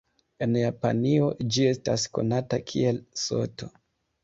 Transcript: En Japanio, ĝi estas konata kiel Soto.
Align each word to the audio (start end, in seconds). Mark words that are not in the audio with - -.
En 0.45 0.55
Japanio, 0.59 1.27
ĝi 1.57 1.67
estas 1.73 2.07
konata 2.19 2.61
kiel 2.73 3.01
Soto. 3.27 3.73